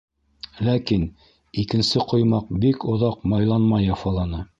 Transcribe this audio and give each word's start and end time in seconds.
Ләкин 0.67 1.03
«икенсе 1.63 2.01
ҡоймаҡ» 2.13 2.49
бик 2.65 2.87
оҙаҡ 2.95 3.21
«майланмай» 3.35 3.87
яфаланы. 3.93 4.41